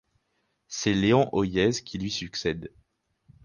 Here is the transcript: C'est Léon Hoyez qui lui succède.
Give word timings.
C'est 0.67 0.93
Léon 0.95 1.29
Hoyez 1.31 1.69
qui 1.69 1.99
lui 1.99 2.09
succède. 2.09 2.71